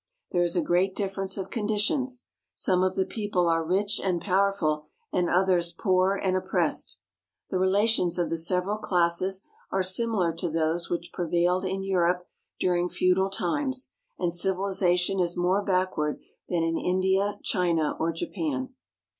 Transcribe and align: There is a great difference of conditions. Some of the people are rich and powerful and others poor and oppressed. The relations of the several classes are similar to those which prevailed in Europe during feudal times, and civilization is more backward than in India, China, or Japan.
There 0.31 0.41
is 0.41 0.55
a 0.55 0.63
great 0.63 0.95
difference 0.95 1.37
of 1.37 1.51
conditions. 1.51 2.25
Some 2.55 2.81
of 2.81 2.95
the 2.95 3.05
people 3.05 3.47
are 3.47 3.63
rich 3.63 3.99
and 4.03 4.19
powerful 4.19 4.87
and 5.13 5.29
others 5.29 5.73
poor 5.73 6.15
and 6.15 6.35
oppressed. 6.35 6.97
The 7.51 7.59
relations 7.59 8.17
of 8.17 8.31
the 8.31 8.37
several 8.37 8.79
classes 8.79 9.45
are 9.69 9.83
similar 9.83 10.33
to 10.37 10.49
those 10.49 10.89
which 10.89 11.11
prevailed 11.13 11.65
in 11.65 11.83
Europe 11.83 12.27
during 12.59 12.89
feudal 12.89 13.29
times, 13.29 13.93
and 14.17 14.33
civilization 14.33 15.19
is 15.19 15.37
more 15.37 15.61
backward 15.63 16.19
than 16.49 16.63
in 16.63 16.79
India, 16.79 17.37
China, 17.43 17.95
or 17.99 18.11
Japan. 18.11 18.73